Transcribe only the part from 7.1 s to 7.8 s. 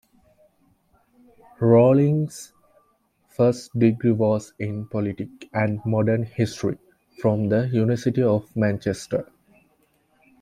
from the